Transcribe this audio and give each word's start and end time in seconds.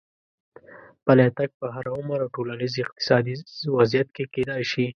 پلی 1.05 1.29
تګ 1.37 1.49
په 1.59 1.65
هر 1.75 1.85
عمر 1.95 2.19
او 2.23 2.33
ټولنیز 2.35 2.73
اقتصادي 2.85 3.33
وضعیت 3.77 4.07
کې 4.15 4.23
کېدای 4.33 4.63
شي. 4.71 4.85